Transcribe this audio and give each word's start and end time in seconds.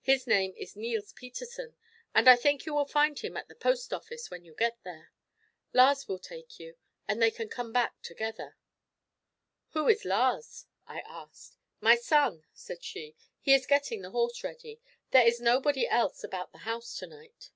His 0.00 0.26
name 0.26 0.54
is 0.56 0.74
Neils 0.74 1.12
Petersen, 1.12 1.76
and 2.12 2.28
I 2.28 2.34
think 2.34 2.66
you 2.66 2.74
will 2.74 2.84
find 2.84 3.16
him 3.16 3.36
at 3.36 3.46
the 3.46 3.54
post 3.54 3.92
office 3.92 4.28
when 4.28 4.44
you 4.44 4.52
get 4.56 4.76
there. 4.82 5.12
Lars 5.72 6.08
will 6.08 6.18
take 6.18 6.58
you, 6.58 6.74
and 7.06 7.22
they 7.22 7.30
can 7.30 7.48
come 7.48 7.72
back 7.72 8.02
together." 8.02 8.56
"Who 9.74 9.86
is 9.88 10.04
Lars?" 10.04 10.66
I 10.88 11.02
asked. 11.02 11.58
"My 11.80 11.94
son," 11.94 12.44
said 12.52 12.82
she. 12.82 13.14
"He 13.40 13.54
is 13.54 13.68
getting 13.68 14.02
the 14.02 14.10
horse 14.10 14.42
ready. 14.42 14.80
There 15.12 15.24
is 15.24 15.40
nobody 15.40 15.86
else 15.86 16.24
about 16.24 16.50
the 16.50 16.66
house 16.66 16.96
to 16.96 17.06
night." 17.06 17.52